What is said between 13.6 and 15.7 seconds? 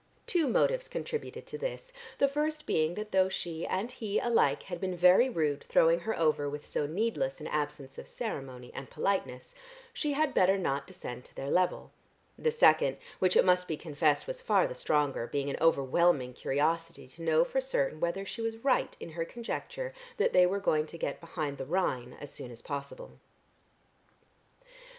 be confessed was far the stronger, being an